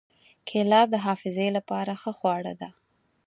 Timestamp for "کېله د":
0.47-0.95